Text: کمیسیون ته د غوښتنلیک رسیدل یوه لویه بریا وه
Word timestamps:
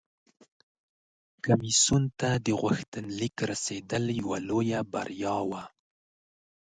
کمیسیون 1.45 2.03
ته 2.19 2.29
د 2.45 2.47
غوښتنلیک 2.61 3.35
رسیدل 3.51 4.03
یوه 4.21 4.37
لویه 4.47 4.79
بریا 4.93 5.35
وه 5.49 5.63